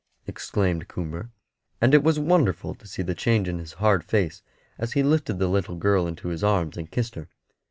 exclaimed 0.25 0.87
Coomber. 0.87 1.29
And 1.79 1.93
it 1.93 2.01
was 2.01 2.17
wonderful 2.17 2.73
to 2.73 2.87
see 2.87 3.03
the 3.03 3.13
change 3.13 3.47
in 3.47 3.59
his 3.59 3.73
hard 3.73 4.03
face 4.03 4.41
as 4.79 4.93
he 4.93 5.03
lifted 5.03 5.37
the 5.37 5.47
little 5.47 5.75
girl 5.75 6.07
in 6.07 6.17
his 6.17 6.43
arms 6.43 6.75
and 6.75 6.89
kissed 6.89 7.13
her. 7.13 7.29